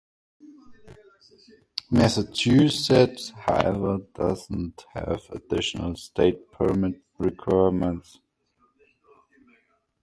[1.91, 8.17] Massachusetts, however, does not have additional state permit requirements.